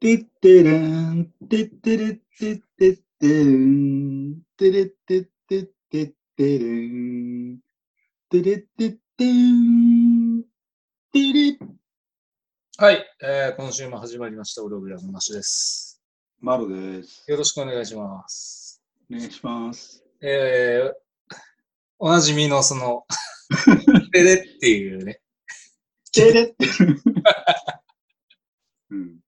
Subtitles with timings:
[0.00, 7.58] てってれん、てってれってってってれん、てれってってってってれん、
[8.30, 10.42] てれってってん、
[11.12, 11.58] てれ。
[12.78, 16.00] はい、えー今週も始まりました、オログラムマッシュです。
[16.40, 17.30] マロです。
[17.30, 18.82] よろしくお願いします。
[19.12, 20.02] お願いします。
[20.22, 20.92] えー
[21.98, 23.04] おなじみのその、
[24.12, 25.20] ペレっていうね、
[26.10, 26.66] てれって。
[28.88, 29.20] うん。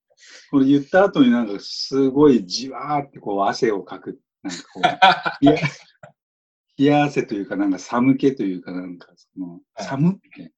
[0.51, 4.21] これ言った後になんかすごいじわーってこう汗をかく。
[4.43, 4.83] なんかこう、
[5.47, 5.61] 冷や
[6.79, 10.51] 冷や汗というか、なんか寒気というか、なんかその、はい寒みたいな。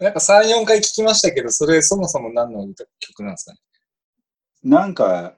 [0.00, 3.58] なんか3、4回聞きましたけど、それそもそも何の歌曲なんですかね？
[4.64, 5.36] なんか、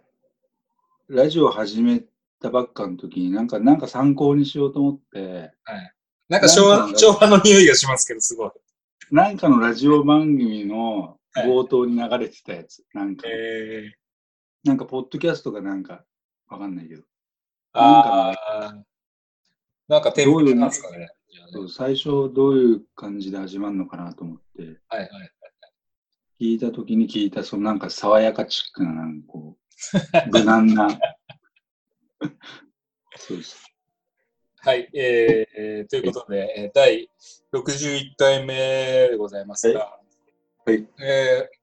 [1.08, 2.02] ラジオ始め
[2.40, 5.52] たばっかの時に、なんか、なんか参考にしようと思って、
[6.28, 8.50] なんか昭和なんか昭和の匂いがしますけど、すごい。
[9.10, 12.84] なんかのラジオ番組の冒頭に流れてたやつ。
[12.92, 16.04] なんか、えー、なんか、ポッドキャストかなんか、
[16.48, 17.02] わかんないけど、
[17.72, 18.82] あー
[19.88, 21.08] なんかテレなんですかね。
[21.68, 25.10] 最初どういう感じで始まるのかなと思って、はいはい。
[26.40, 30.88] 聞いた時に聞いた、そのなんか爽やかチックな、なんかこう、 無難な。
[33.16, 33.64] そうです。
[34.58, 37.10] はい、えーえーということで、えー第
[37.52, 40.00] 61回目でございますが、
[40.66, 40.86] はい。
[41.02, 41.54] えー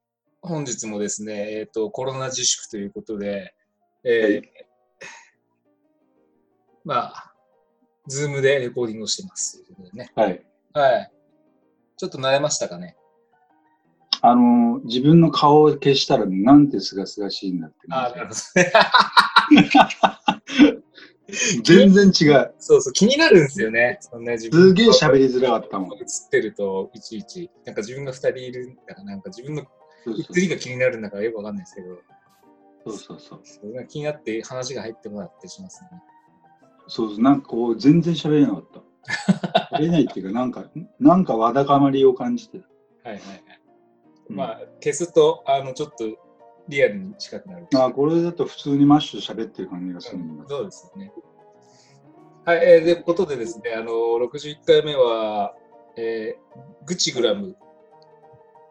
[0.44, 3.54] 本日もですね、えーと、コロナ自粛ということで、
[4.04, 4.48] えー
[6.84, 7.34] まあ、
[8.08, 9.64] ズームでレコーディングをしてます。
[9.64, 10.12] ということでね。
[10.16, 10.44] はい。
[10.74, 11.12] はい。
[11.96, 12.98] ちょっと慣れましたかね？
[14.22, 18.34] あの、自分の顔を消したら、なんてすがすがしいんだってあーなる感ほ
[20.66, 20.82] どね。
[21.32, 21.62] じ。
[21.64, 22.54] 全然違う。
[22.60, 23.98] そうそう、気になるんですよね。
[24.02, 25.98] そのね自すげえ喋りづらかったもん。
[25.98, 29.64] 映ってると、いちいち、なんか自分が2人いるんだから、なんか自分の
[30.08, 31.98] 映りが気になるんだからよくわかんないですけど、
[32.86, 33.40] そうそうそう。
[33.44, 35.90] それが気になって話が入ってもらってしますね。
[36.88, 39.78] そうそう、なんかこう、全然喋れなかった。
[39.78, 40.66] 喋れないっていうか、なんか、
[41.00, 42.66] なんかわだかまりを感じてる。
[43.04, 43.62] はいはいはい。
[44.30, 46.06] うんまあ、消すと、あの、ちょっと
[46.68, 47.68] リアルに近くなる。
[47.76, 50.46] あこれだと普通にマッシュ喋ってる感じがするんだ。
[50.48, 51.12] そうですよね。
[52.46, 55.56] はい、えー、で、ことでですね、あの、61回目は、
[55.96, 57.56] えー、グチグラム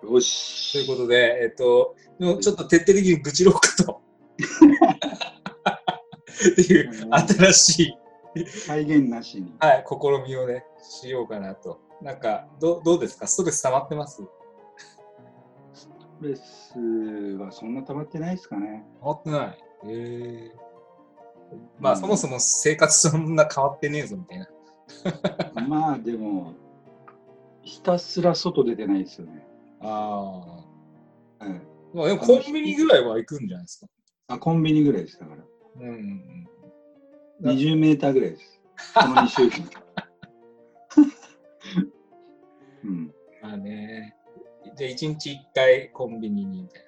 [0.03, 0.73] よし。
[0.73, 4.01] ということで、えっ、と、でもちょっと徹底的に愚痴ろうかと。
[6.53, 7.95] っていう新しい、
[8.47, 9.55] 再現なしに。
[9.61, 11.79] はい、試みをね、しようかなと。
[12.01, 13.27] なんか、どどうですか？
[13.27, 14.23] ストレス溜まってます？
[15.75, 15.95] スト
[16.27, 16.79] レス
[17.39, 18.87] はそんな溜まってないですかね。
[19.01, 19.49] 溜まってない。
[19.49, 19.53] へ
[19.85, 20.51] え
[21.79, 24.49] まあ、そもそも生活そんな変わってねえぞみたいな。
[25.67, 26.55] まあでも、
[27.63, 29.47] ひたすら外出てないですよね。
[29.81, 30.67] あ
[31.41, 31.45] あ。
[31.45, 31.61] はい、
[31.95, 33.87] まあ、でもコンビニぐらいは行くんじゃないですか。
[34.29, 35.45] あコンビニぐらいですだから。
[35.77, 36.47] うんうん
[37.43, 37.51] うん。
[37.51, 38.61] 20メーターぐらいです。
[38.95, 39.71] この2週間。
[42.85, 44.17] うん、まあね。
[44.77, 46.85] じゃあ、1日1回コンビニにみたい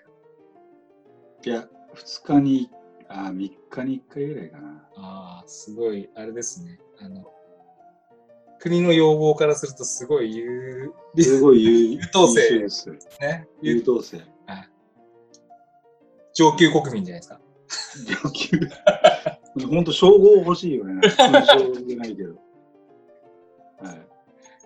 [1.45, 2.71] いや、2日に、
[3.13, 4.69] あ3日に1回ぐらいかな。
[4.69, 4.89] な。
[4.97, 6.79] ああ、すごい、あれですね。
[7.01, 7.25] あの、
[8.59, 12.91] 国の要望からするとすごい優、すごい優優等生です。
[13.21, 14.33] ね、優優等生。
[16.35, 17.41] 上級国民じゃないですか。
[18.25, 18.59] 上級。
[19.67, 21.01] 本当、称号欲しいよね。
[21.09, 22.35] 勲章じゃないけど。
[23.83, 24.07] はい。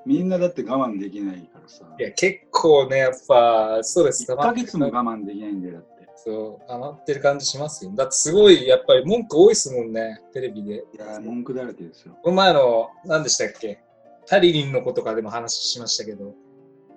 [0.04, 1.84] みんなだって我慢できないからさ。
[1.98, 5.82] いや、結構ね、やっぱ、ストレス1溜まってヶ月も我慢できないんだよ。
[6.26, 7.92] そう、溜まってる感じしますよ。
[7.94, 10.74] だってすごい、やっぱり文句多いですもんね、テレビで。
[10.74, 12.18] いやー、文句だらけですよ。
[12.20, 13.78] この前の、何でしたっけ？
[14.26, 16.34] タリリンの子とかでも話しましたけど、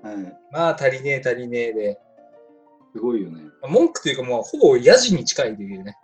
[0.01, 0.38] はい。
[0.51, 2.00] まあ足りねえ足りねえで、
[2.95, 3.44] すごいよね。
[3.69, 5.95] 文句というかもうほぼヤジに近いというね、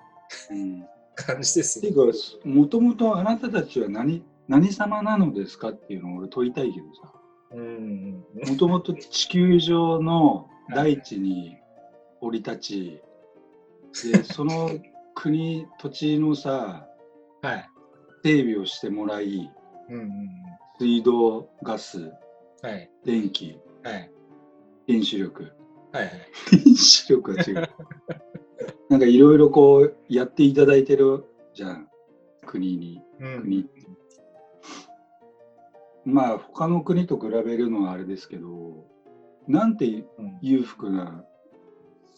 [0.51, 0.85] うん。
[1.15, 2.03] 感じですていよ。
[2.03, 7.11] うか、もともとあなたたちは何、何様なのですかっていうのを俺問いたいけどさ。
[7.53, 8.23] うん。
[8.45, 11.57] もともと地球上の大地に
[12.21, 13.01] 降り立ち、
[14.03, 14.71] で、その
[15.13, 16.87] 国、土地のさ、
[17.41, 17.69] はい。
[18.23, 19.51] 整備をしてもらい、
[19.89, 20.29] うんうんうん。
[20.79, 22.11] 水道、ガス、
[22.61, 22.89] はい。
[23.03, 24.11] 電気、はい。
[24.87, 25.53] 原子力。
[25.91, 26.11] はいはい。
[26.49, 27.69] 原子力は違う。
[28.89, 31.23] なんかいろいろこうやっていただいてる
[31.53, 31.89] じゃん、
[32.45, 33.01] 国に。
[33.19, 33.69] うん国。
[36.03, 38.85] まあ他の国と比べるのはあれですけど、
[39.47, 41.23] なんてうん裕福な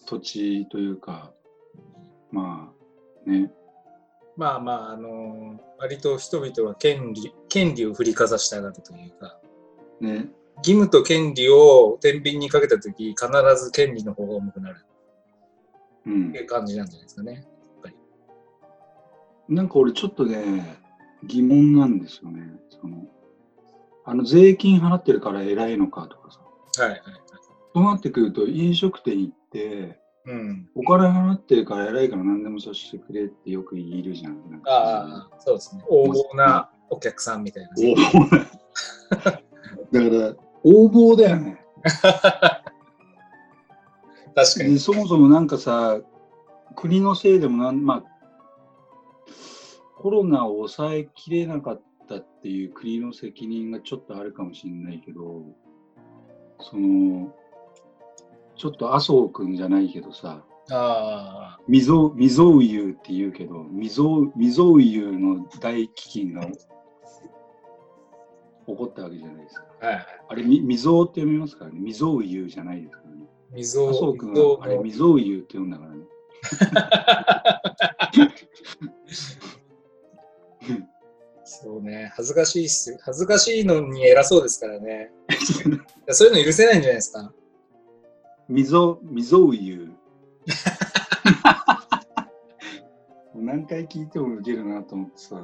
[0.05, 1.33] 土地というか、
[2.31, 2.71] ま
[3.25, 3.51] あね、
[4.35, 9.39] まあまあ、あのー割と人々は権利、権利を振りかざしたがるというか、
[10.01, 10.27] ね、
[10.57, 13.27] 義務と権利を天秤にかけたとき、必
[13.63, 14.85] ず権利の方が重くなる。
[16.07, 17.47] うんっていう感じなんじゃないですかね。
[19.47, 20.77] なんか俺ちょっとね、
[21.23, 22.51] 疑問なんですよね。
[22.69, 23.05] その
[24.03, 26.39] あの税金払ってるから偉いのかとかさ。
[26.83, 27.21] はいはいはい。
[27.73, 30.69] そうなってくると飲食店行って、うん。
[30.75, 34.51] お金払ってるから偉いから何でもさせてくれってよく言いるじゃん。
[34.51, 35.83] なんかああ、そうですね。
[35.89, 37.69] 横暴なお客さんみたいな。
[37.77, 38.37] 横暴だ。
[39.19, 39.41] だか
[39.91, 41.63] ら、横暴だよね。
[44.35, 44.73] 確かに。
[44.73, 46.01] でそもそもなんかさ、
[46.75, 48.03] 国のせいでもなん、まあ、
[49.97, 55.43] コロナを抑えきれなかったっていう国の責任がちょっとあるかもしれないけど、
[56.59, 57.33] その、
[58.57, 66.57] ちょっと麻生くんじゃないけどさ、あ未曾未曾有って言うけど、未曾未曾有の大飢饉が起
[68.65, 69.65] こったわけじゃないですか。
[69.81, 70.05] あ、はいはい。
[70.29, 71.77] あれ、み未曾って読みますからね。
[71.79, 73.27] 未曾有じゃないですからね。
[73.53, 76.03] 溝を麻生くん溝をはあれ、未曾有って読んだからね。
[81.45, 82.97] そうね、恥ずかしいっすよ。
[83.01, 85.11] 恥ずかしいのに偉そうですからね。
[86.09, 87.33] そういうの許せないんじゃないですか。
[88.49, 89.87] 未曾未曾有。
[93.33, 95.43] もう何回聞いてもウケるなと思ってさ。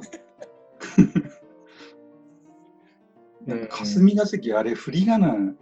[3.46, 5.54] なんか霞が関、あれ、振り仮名、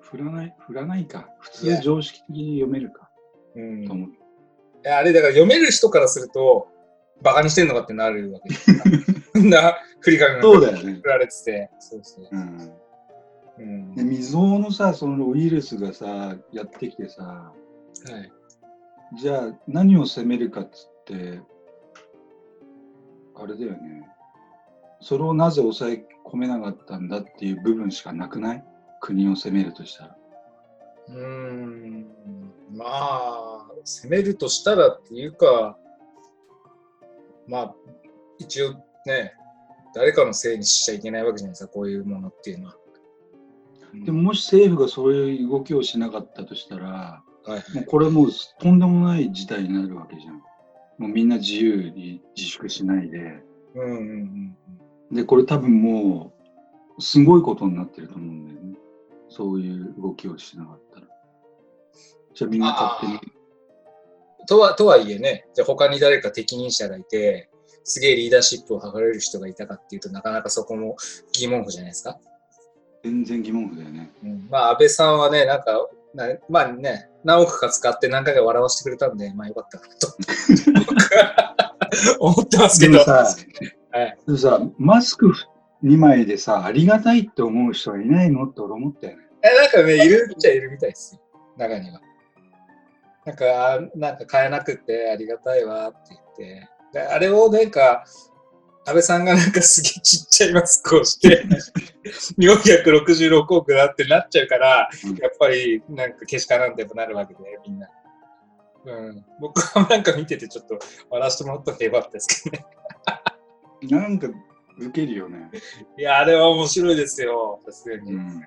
[0.00, 1.30] 振らない、振らないか。
[1.40, 3.10] 普通常識的に読めるか
[3.54, 4.12] うん。
[4.84, 6.68] あれ、だから読める人からすると、
[7.22, 8.70] バカにしてんのかってなるわけです
[9.42, 11.02] な振り仮名そうだよね振。
[11.08, 11.70] られてて。
[11.80, 12.28] そうそう。
[12.30, 12.40] うん。
[12.40, 12.72] うん。
[13.98, 17.52] で、未曾有のさ、そのウイルスがさ、やってきてさ、は
[18.20, 18.32] い。
[19.18, 21.40] じゃあ何を責めるかっつって、
[23.34, 24.08] あれだよね。
[25.00, 28.64] それをなぜ抑え込めなかったんだっていう部分しかなくない？
[29.00, 30.16] 国を責めるとしたら。
[31.08, 32.06] うーん。
[32.70, 35.76] まあ、攻めるとしたらっていうか、
[37.48, 37.74] まあ、
[38.38, 38.74] 一応
[39.06, 39.34] ね、
[39.92, 42.76] 誰かのせいにしちゃいけないわけじゃないですか、こういうものっていうのは。
[43.94, 48.28] でももし政府がそういう動きをしなかったとしたら、はい、もうこれもう
[48.60, 50.42] とんでもない事態になるわけじゃん。
[50.98, 53.42] もうみんな自由に自粛しないで。
[53.74, 54.56] うんうんうん
[55.10, 56.32] で、これ多分も
[56.98, 58.78] うすごいことになってると思うんだよね。
[59.28, 61.06] そういう動きをしなかったら。
[62.34, 63.32] じゃあみんな勝手に。
[64.46, 67.50] とはとはいえね、じゃあ他に誰か適任者がいて、
[67.84, 70.96] すげえリーダーシップを図れる人がいたかっていうとなかなかそこも
[71.32, 72.18] 疑問符じゃないですか。
[73.02, 74.10] 全然疑問符だよね。
[74.22, 80.08] うん、まあ安倍さんはね、なんか、なまあね、何億か使って何回か笑わせてくれたんで、まあよかったかなと
[82.24, 82.92] 思ってますけど。
[82.92, 83.12] でもさ、
[83.92, 85.32] はい、でもさ、マスク
[85.84, 89.22] 2枚でさ、ありがたいって思う人はいないのって俺思ったよね。
[89.42, 91.20] えなんかね、いるっちゃいるみたいですよ、
[91.56, 92.00] 中には。
[93.24, 96.68] なんか、あなんか買えなくてありがたいわって言って。
[96.92, 98.04] であれをなんか、
[98.88, 101.44] 安倍さんがなんかすげえちっちゃいマスクをして、
[102.40, 107.88] 466億だってなっちゃうから、うんやっぱりなんかけしからんってなるわけで、みんな。
[108.86, 110.78] うん、僕はなんか見ててちょっと
[111.10, 112.66] 笑わせてもらったんでよかったですけどね。
[114.00, 114.28] なんか
[114.78, 115.50] ウケるよね。
[115.98, 118.12] いや、あれは面白いですよ、さすがに。
[118.12, 118.42] うん。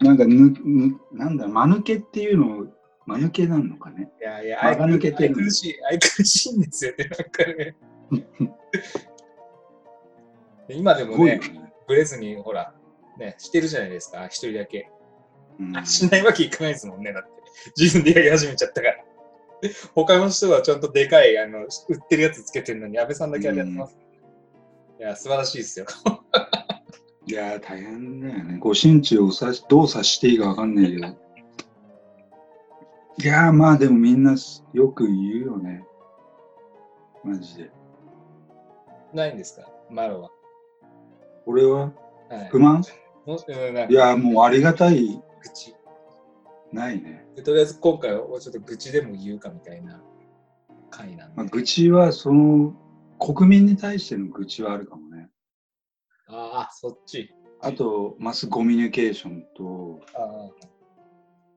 [0.00, 2.66] なんかぬ、ぬなんだ、間抜けっていうのを、
[3.06, 4.10] 間抜けなんのかね。
[4.20, 7.76] いやいや、間が抜けてる愛くるしい、愛くるしいんですよね、なんかね。
[10.68, 11.72] で 今ですもねごいよ、ね。
[11.86, 12.74] ブレずに、ほら、
[13.18, 14.90] ね、してるじゃないですか、一人だけ。
[15.60, 17.30] うんしないわけいかないですもんね、だって。
[17.76, 19.04] 自分でやり始めちゃったから。
[19.94, 21.68] 他の人はちゃんとでかい、あの、売っ
[22.08, 23.96] てるやつつけてるのに、安倍さんだけやってます。
[24.98, 25.86] いや、素晴らしいですよ。
[27.26, 28.58] いやー、大変だよね。
[28.58, 31.06] ご心中をさしどう察していいかわかんないけど。
[33.16, 34.36] いやー、まあでもみんな
[34.72, 35.84] よく言うよね。
[37.22, 37.70] マジで。
[39.14, 40.30] ないんですか、マロは。
[41.46, 41.92] 俺は？
[42.28, 42.82] はい不満？
[43.26, 45.22] もうんなんかいやー、もうありがたい、愚
[45.54, 45.74] 痴
[46.72, 47.26] ないね。
[47.36, 47.42] で。
[47.42, 50.02] とりあえず今回はちょっと愚痴でも言うかみたいな
[50.90, 51.36] 回なんで。
[51.36, 52.74] まあ、愚痴は、その、
[53.18, 55.30] 国民に対しての愚痴はあるかもね。
[56.26, 57.32] ああ、そっち。
[57.60, 60.50] あと、マスコミュニケーションと、あ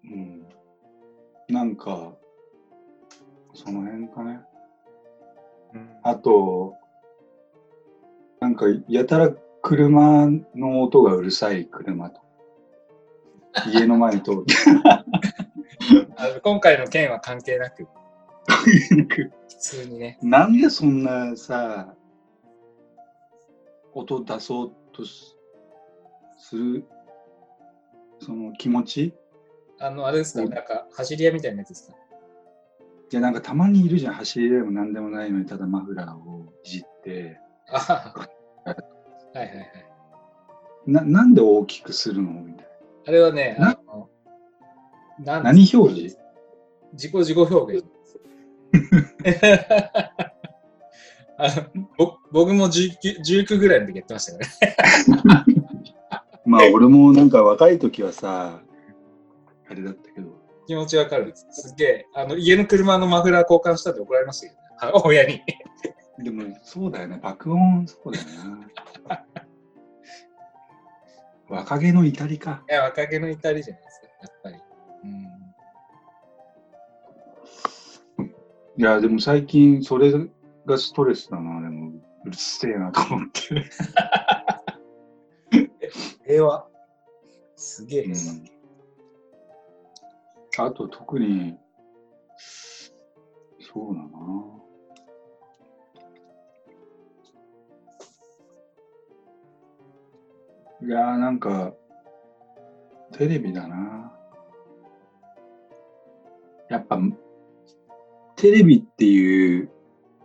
[0.04, 0.48] うん、
[1.50, 2.16] なんか、
[3.54, 4.40] その辺かね。
[5.74, 6.76] あ、うんあと、
[8.40, 12.22] なんか、やたら車の音がうるさい車と。
[13.74, 14.46] 家の前と。
[16.16, 17.88] あの今回の件は関係なく、
[18.48, 20.20] 普通にね。
[20.22, 21.96] なんでそんなさ、
[23.94, 25.36] 音出そうとす
[26.38, 26.86] する、
[28.20, 29.14] その気持ち？
[29.80, 31.96] あの、あれですか、うんなんか、走り屋みたいなやつですか？
[33.12, 34.14] いや、なんかたまにいるじゃん。
[34.14, 38.28] 走りでも何でもないのに、ただマフラーをいじって、あ は
[39.36, 39.72] いはいはい。
[40.86, 42.68] ななんで大きくするのみたい
[43.08, 44.10] あれはね、なあの、
[45.20, 45.44] なな。
[45.54, 46.18] 何表示？
[46.94, 47.86] 自己自己表現。
[51.40, 55.56] あのぼ僕も19 19ぐらいの時やってましたからね。
[56.46, 58.62] まあ、俺もなんか若い時はさ、
[59.70, 60.30] あれだったけど、
[60.66, 61.34] 気持ちわかる。
[61.36, 62.06] すっげえ。
[62.14, 64.68] あの、家の車のマフラー交換したって怒られましたけどね。
[64.80, 65.42] あ親に。
[66.20, 68.26] でもそうだよね、爆音そうだよ
[69.08, 69.26] な。
[71.50, 72.64] 若気の至りか。
[72.70, 74.56] いや、若気の至りじゃないですか、やっぱり。
[75.04, 75.08] う
[78.24, 78.26] ん。
[78.78, 80.12] いや、でも最近それ
[80.66, 81.92] がストレスだな、でも。
[82.26, 83.64] うるせえなと思って。
[86.26, 86.68] 平和。
[87.56, 88.04] すげえ。
[88.04, 88.14] うん
[90.60, 91.56] あと特に、
[93.60, 94.57] そうだな。
[100.82, 101.74] いやーなんか、
[103.14, 104.12] テレビだな。
[106.70, 107.00] やっぱ、
[108.36, 109.70] テレビっていう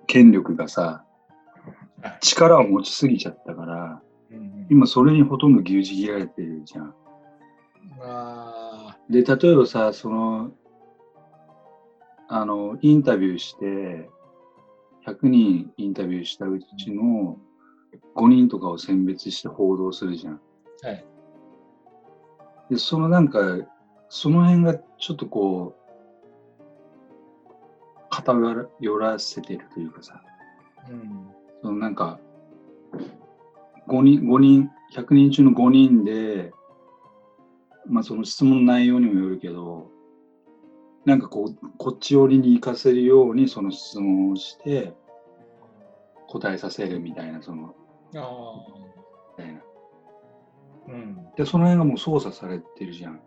[0.06, 1.04] 権力がさ、
[2.21, 6.94] 力を持ちすぎちゃったから、うんうん今それにほとんど牛耳切られてるじゃん。
[8.00, 10.52] あで、例えばさ、その、
[12.28, 14.09] あの、インタビューして、
[15.06, 17.38] 100人インタビューしたうちの
[18.15, 20.41] 5人とかを選別して報道するじゃん。
[20.85, 21.05] ーはい。
[22.71, 23.41] で、そのなんか、
[24.09, 25.83] その辺がちょっとこう、
[28.11, 30.23] 偏らせてるというかさ、
[30.89, 31.29] うん。
[31.63, 32.21] そのなんか、
[33.89, 36.53] 5人、5人、100人中の5人で、
[37.87, 39.91] まあその質問の内容にもよるけど、
[41.05, 44.95] なんかこう、こっち寄りに行かせるようにその質問をして、
[46.29, 47.75] 答えさせるみたいな、その。
[48.21, 49.61] みたいな。
[50.88, 51.26] うん。
[51.37, 53.21] で、その辺がもう操作されてるじゃん。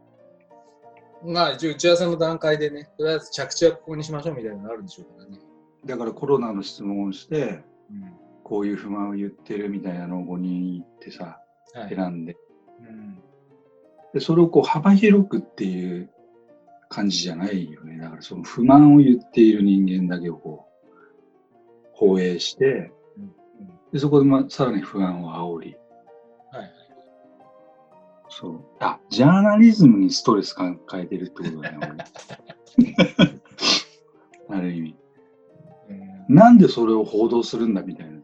[1.24, 5.39] まあ、一応打ち合わせの段階でね、とりあえず着地はここにしましょうみたいなのがあるんでしょうからね。
[5.86, 8.13] だからコロナの質問をして、うん。
[8.44, 11.42] こういう不満を言ってるみたいなのを5人言ってさ、
[11.74, 11.96] はい。
[11.96, 12.38] 選んで。
[12.80, 13.20] うん。
[14.13, 16.10] で、それをこう幅広くっていう
[16.89, 17.98] 感じじゃないよね。
[17.98, 20.75] だからその不満を言っている人間だけをこう、
[21.94, 22.92] 放映して、
[23.96, 25.78] で、そこでまさらに不安を煽り。
[26.52, 26.72] はいはい。
[28.28, 28.66] そう。
[28.82, 32.04] あ、ジャーナリズムにストレス抱えてるってことだよね。
[34.50, 34.98] 俺 ある意味。
[35.90, 38.22] うんなんでそれを報道するんだみたいな。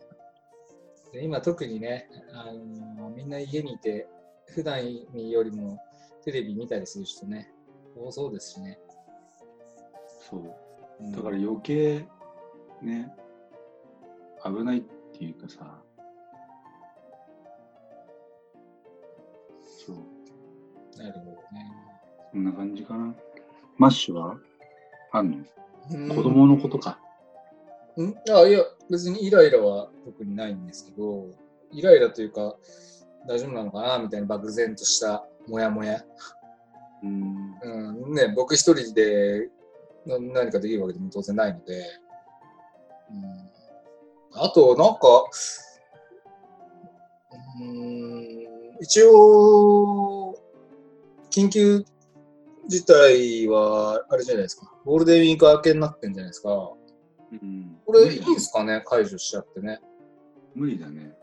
[1.14, 2.52] で今特にね、あ
[3.00, 4.10] のみんな家にいて、
[4.48, 5.80] 普段によりも
[6.26, 7.50] テレビ見たりする人ね、
[7.96, 8.78] 多そうですしね。
[10.20, 10.54] そう。
[11.00, 12.06] うんだから余計、
[12.82, 13.16] ね、
[14.44, 14.84] 危ない
[15.22, 15.80] っていうかさ、
[19.86, 19.98] そう。
[20.98, 21.72] なるほどね。
[22.32, 23.14] そんな感じかな。
[23.78, 24.36] マッシュは？
[25.12, 25.38] あんの？
[25.92, 26.98] うん子供のことか。
[28.00, 28.16] ん？
[28.32, 31.28] あいや、別にイライラは特にないんですけど、
[31.72, 32.56] イライラというか、
[33.28, 36.04] 大丈夫なのかなみたいな漠然としたモヤモヤ。
[37.04, 37.56] うん。
[37.62, 39.50] うん、ね、僕一人で
[40.04, 41.86] な何かできるわけでも当然ないので、
[43.12, 43.51] うん、
[44.34, 45.26] あと、なんか、
[47.60, 50.36] うん、一応、
[51.30, 51.86] 緊急
[52.68, 56.72] 事態は、あれじゃないですか、ゴールデンウィーク明けになってんじゃないですか。
[57.32, 59.80] うん、これ、いいんですかね、解除しちゃってね。
[60.56, 61.14] 無理だね。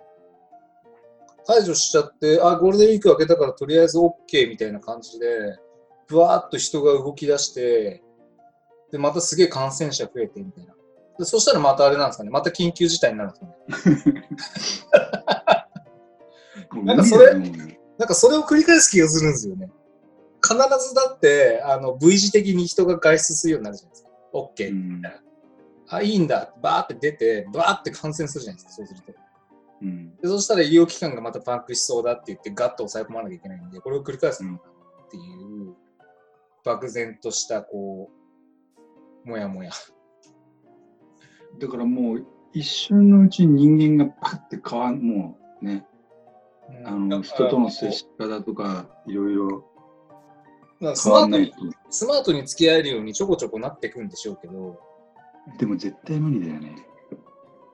[1.47, 5.59] 解除しちゃって、あ、ゴールデンウィーク明けたからとりあえず OK みたいな感じで、
[6.07, 8.03] ぶわーっと人が動き出して、
[8.91, 10.75] で、またすげえ感染者増えてみたいな。
[11.19, 16.85] でそしたらまたあれなんですかね、また緊急事態になるんですかね。
[16.85, 19.71] なんかそれなんかそれを繰り返す気がするんですよね。
[20.41, 24.11] 必ずだって、あの、V 字的に人が外出するようになるじゃないですか。
[24.33, 25.03] OK うん
[25.91, 26.53] あ、いいんだ。
[26.61, 29.13] バーって出て、バーって感染するじゃないですか、そうすると。
[29.83, 30.17] うん。
[30.17, 34.61] でそしたら医療機関がまたパンクしそうだって言って、ガッと抑え込まなきゃいけないんで、これを繰り返すのっ
[35.11, 35.75] ていう、
[36.65, 38.11] 漠然とした、こ
[39.25, 39.71] う、もやもや。
[41.59, 45.87] だからもう一瞬のうちに人間がパッて変わん、もうね、
[46.85, 49.65] あの人との接し方とかいろいろ
[50.95, 51.75] ス変マートに。
[51.91, 54.79] スマートに付き合えるようにちょこちょこなっていくんでしょうけど、
[55.59, 56.77] でも絶対無理だよね。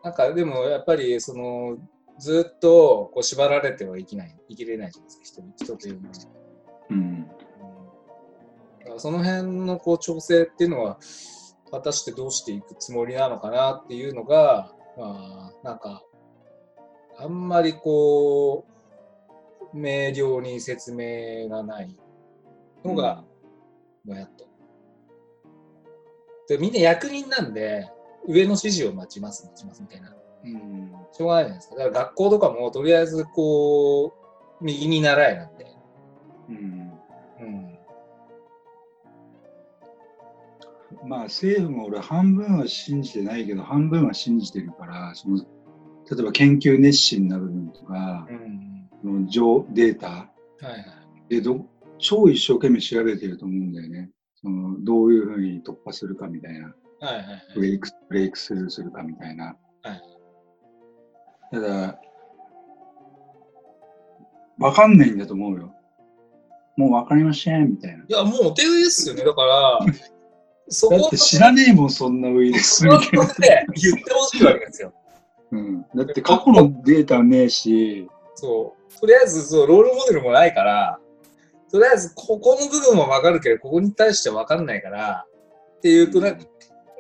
[0.03, 1.77] なんかでもやっぱりその
[2.19, 6.15] ずっとこう縛られてはいけない、生きれないじゃないですか、人に人というのは。
[6.91, 6.97] うん。
[6.99, 7.31] うん
[8.99, 10.99] その辺のこう調整っていうのは
[11.75, 16.03] 果たしてどうしていくつもりなのかなっていうのが、まあ、なんか、
[17.19, 18.65] あんまりこ
[19.73, 21.97] う、明瞭に説明がない
[22.85, 23.25] のが、
[24.05, 24.47] もやっと。
[26.49, 27.91] で、みんな役人なんで、
[28.27, 30.15] 上の指示を待ちます、待ちますみたいな。
[30.45, 30.93] うん。
[31.13, 31.77] しょうがないじゃないですか。
[31.77, 34.15] だから学校とかも、とりあえずこ
[34.61, 35.67] う、右に習えなんで。
[36.49, 36.57] うん。
[36.57, 36.94] うん。
[41.07, 45.45] まあ政府も俺半分は信じてないけど半分は信じてるからその例
[46.21, 48.89] えば研究熱心な部分とかうん。
[49.03, 50.29] その情データは
[50.63, 50.85] いはい。
[51.29, 51.67] でど
[51.99, 57.43] 超一生懸命調べてると思うんだよねそのどういうふうに突破するかみたいなはいはいはい。
[57.55, 60.03] ブレイクブレイクスルーするかみたいな、はい
[61.53, 62.01] ただ
[64.59, 65.73] わかんないんだと思うよ
[66.77, 69.25] もうわかりませんみたいないや、もうお手上げですよね。
[69.25, 69.79] だから、
[70.69, 73.27] そこだって知らねえもんそんなウイルスみたいな。
[73.27, 74.93] で言ってほしいわけですよ。
[75.51, 79.01] うん、だって過去のデータはねえし、そう。
[79.01, 80.99] とりあえず、そう、ロールモデルもないから、
[81.71, 85.27] とりあえず、ここの部分はわかるけど、ここに対してはわかんないから、
[85.77, 86.45] っていうと、なんか、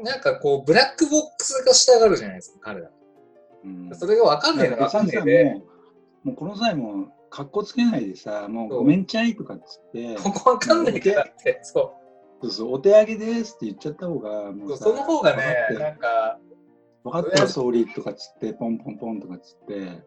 [0.02, 2.90] なんかこう、ブラックボックス化したがるじゃないですか、彼ら。
[3.64, 5.56] うん、それがわかんないのがわかんないで、
[6.22, 11.94] もうこの際もかっこつけないでさ、もうごめんちゃいとかっつって、ここわかんないからって、そ
[12.44, 14.76] そうそうお手上げですって言っちゃった方が、もう。
[14.76, 16.54] その方がね、なんか、て
[17.04, 20.02] 分かったよ、総理とかっつって、ポンポンポンとかっつって、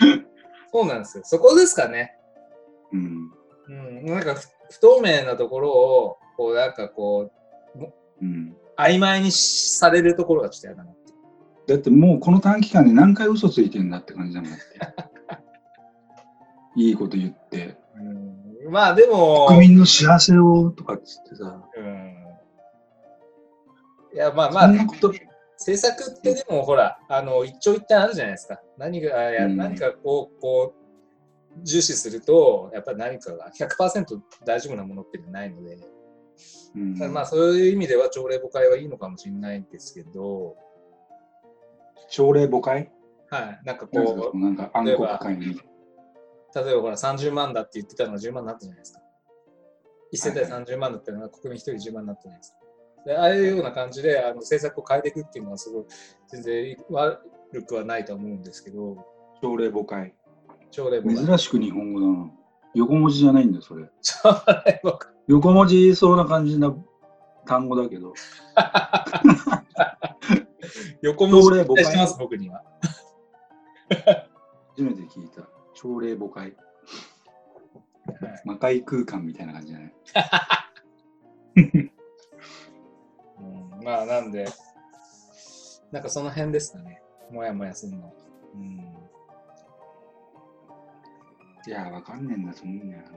[0.72, 1.24] そうなんですよ。
[1.26, 2.18] そこですかね。
[2.92, 3.30] うん、
[3.68, 4.06] うん。
[4.06, 7.30] なんか、ふ不透明なところを、こう、なんかこ
[7.76, 7.80] う、
[8.22, 8.56] うん。
[8.78, 11.12] 曖昧にされるところがちょっと嫌だなって。
[11.74, 15.42] だってもうこの短期間で何回嘘ついてんだって感じだもんだって。
[16.80, 17.76] いいこと言って、うん、
[18.72, 22.14] まあでも、国民の幸せをとかっつってさ、うん。
[24.14, 24.68] いや、まあまあ、
[25.58, 28.62] 政策ってでもほら、あの、一長一短あるじゃないですか。
[28.78, 29.58] 何が、あやうん。
[29.58, 35.78] 何かこう、こう、重視すると、やっぱり何かが100%大丈夫なものってないので、
[36.74, 37.12] うん。
[37.12, 40.56] まあそういう意味では朝礼誤解はいいのかもしれないんですけど、
[42.08, 42.90] 朝礼誤解
[43.28, 45.60] はい、なんかこう、なんか暗黒会に。
[46.54, 49.00] 例えばほら30万だって言ってたのが10万になったじゃないですか。
[50.12, 52.58] 1世帯はいは30万だったのが国民1人10万になったじゃないですか。
[53.04, 55.84] でああいうような感じであの政策を変えていくっていうのはすごい
[56.28, 57.20] 全然悪
[57.66, 58.96] くはないと思うんですけど、
[59.42, 60.14] 朝礼誤解。
[60.70, 61.26] 朝礼誤解。
[61.26, 62.30] 珍しく日本語だな。
[62.74, 63.88] 横文字じゃないんだよ、それ。
[64.00, 66.74] 朝礼誤解横文字言いそうな感じな
[67.46, 68.12] 単語だけど。
[71.02, 72.62] 横文字朝礼誤解してます、僕には。
[74.70, 75.51] 初めて聞いた。
[75.82, 76.42] 朝礼誤解。
[76.42, 76.56] はい
[78.44, 79.94] 魔界空間みたいな感じじゃない
[83.38, 84.48] うん、まあなんで、
[85.90, 87.00] なんかその辺ですかね。
[87.30, 88.12] もやもやするの。
[88.54, 88.88] うん
[91.64, 93.08] いや、わかんねえんだと思うんだよな。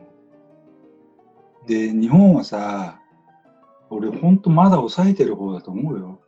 [1.67, 2.99] で、日本はさ、
[3.89, 6.21] 俺ほんとまだ抑えてる方だと思うよ。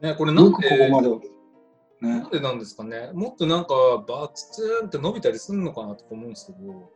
[0.00, 1.08] ね、これなんよくここで、まで。
[2.02, 2.30] ねなん。
[2.30, 3.10] でなんですかね。
[3.14, 3.74] もっとなんか
[4.06, 6.90] バツーンって伸びたりするのかなとか思うんですけど、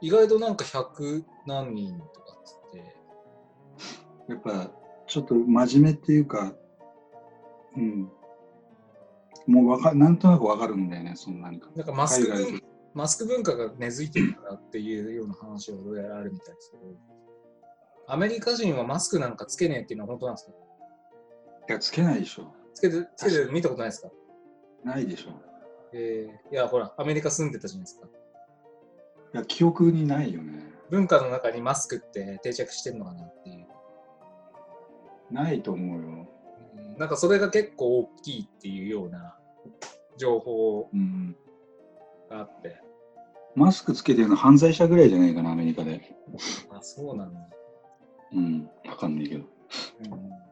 [0.00, 4.70] 意外となんか100何人とかっつって、やっぱ、
[5.06, 6.54] ちょっと真面目っていうか、
[7.76, 8.10] うん。
[9.46, 11.68] もうわか、なんとなくわかるんだよね、そのなんか。
[11.74, 12.62] なんかマスク
[12.94, 16.82] マスク文化が根付いてるからっていうような話はどうやらあるみたいですけど、
[18.06, 20.52] アメリカ人はマスクなんかつけねえっていうのは本当なんですか？
[21.68, 22.52] いや、つけないでしょ。
[22.74, 24.10] つけて、つけて見たことないですか？
[24.84, 25.30] ないでしょ。
[25.92, 28.06] えー、いや、ほら、アメリカ住んでたじゃないですか。
[29.34, 30.64] いや、記憶にないよね。
[30.90, 33.66] 文化の中にマスクって定着してるのかなっていう。
[35.30, 36.08] ないと思うよ。
[36.08, 39.34] うんなんかそれが結構大きいっていうような
[40.18, 41.34] 情報うん。
[42.28, 42.80] があって。
[43.54, 46.14] マスクつけてるの犯罪者ぐらいじゃないかな、アメリカで。
[46.70, 47.40] あ、そうなんだ。
[48.32, 48.70] うん。
[48.86, 49.44] わかんないけど。
[50.10, 50.51] うん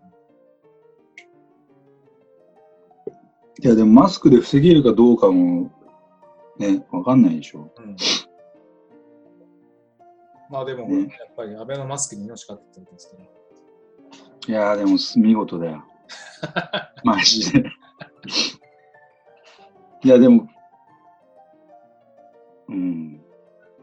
[3.58, 5.70] いや、でもマスクで防げるかどうかも、
[6.58, 7.72] ね、わかんないでしょ。
[7.78, 7.96] うん
[10.50, 13.24] まあでも、ねやっぱり安倍のマスクに命かけてたわけですから。
[14.48, 15.84] いやー、でも見事だよ。
[17.04, 17.70] マジで。
[20.02, 20.48] いや、でも、
[22.68, 23.22] うん。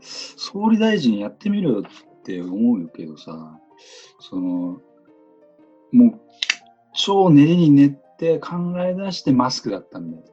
[0.01, 3.59] 総理大臣やってみろよって思うけどさ、
[4.19, 4.81] その、
[5.93, 6.21] もう、
[6.93, 10.23] 超練りに練って考え出してマスクだったんだよ。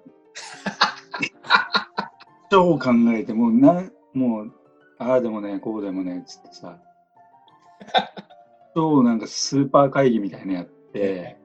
[2.51, 4.53] 超考えて、もうな、もう、
[4.99, 6.79] ああでもね、こうでもね、つってさ。
[8.75, 11.37] 超なんかスーパー会議みたいなのやって、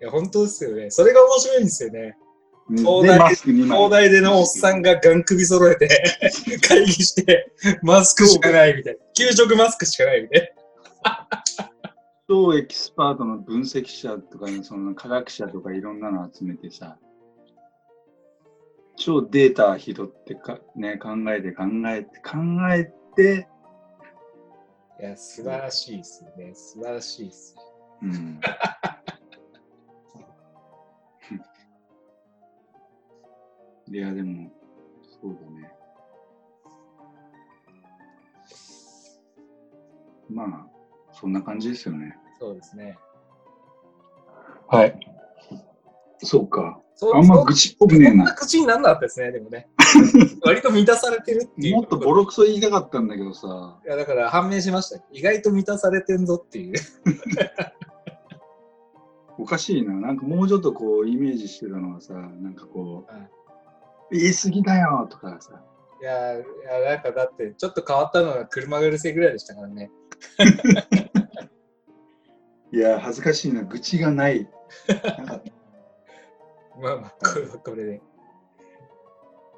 [0.00, 0.90] いや、本当ですよね。
[0.90, 2.16] それが面白いんですよね。
[2.68, 5.88] ね東大でマスク2枚東大でのおっさんがガン首揃えて
[6.66, 7.52] 会議して、
[7.82, 9.00] マスクしかないみたいな。
[9.14, 10.54] 給食マスクしかないみたい
[12.26, 16.98] 超エキスパートの分析者とか、その科学者とかいろんなの集めてさ、
[18.96, 22.38] 超データ拾ってか、ね、考えて考えて考
[22.72, 23.48] えて、
[25.00, 25.08] な。
[25.08, 26.54] いや、素晴らしいですよね。
[26.54, 27.56] 素晴らしいです。
[28.02, 28.40] うん。
[33.94, 34.50] いや、でも、
[35.20, 35.70] そうだね。
[40.30, 40.66] まあ、
[41.20, 42.16] そんな感じですよね。
[42.38, 42.96] そうですね。
[44.68, 44.98] はい。
[46.18, 46.80] そうか。
[47.12, 48.10] あんま愚痴っぽくねえな。
[48.10, 49.68] そんな口になんなかったですね、でもね。
[50.42, 51.76] 割と満たされてるっていう。
[51.76, 55.02] もっとボロクソ言いたかったんだけどさ、いや、だから判明しました。
[55.10, 56.74] 意外と満たされてんぞっていう。
[59.38, 59.94] おかしいな。
[59.94, 63.12] なんかもうちょっとこう、イメージしてたのはさ、なんかこう
[64.14, 65.60] 言い過ぎだよとかさ、
[66.00, 66.44] いや、いや
[66.90, 69.90] なんかだって、ちょっと変わったのは車がうるせえぐらいでしたからね。
[72.74, 73.62] いや、恥ずかしいな。
[73.62, 74.48] 愚痴がない。
[76.82, 78.02] まあまあ、これはこれで。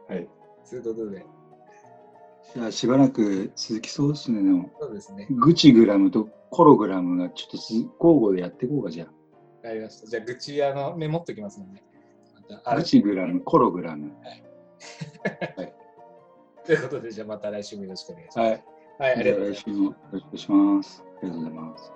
[0.06, 0.28] はい。
[0.62, 1.24] そういうことで。
[2.54, 4.42] じゃあしばらく続きそうですね。
[4.42, 5.28] でもそうですね。
[5.30, 9.10] グチグラムとコログラムがちょっとず交互でやっていこうか、じゃわ
[9.62, 10.06] かりました。
[10.08, 11.82] じゃあ、愚痴、あの、メモっときますので。
[12.34, 12.74] またあ。
[12.74, 14.12] あグラム、コログラム。
[16.66, 18.38] ということで、じゃあまた来週もよろしくお願いします。
[18.40, 18.64] はい。
[18.98, 21.04] はい、ありがとうございますよろしくお願いします。
[21.22, 21.95] ありがとうございます。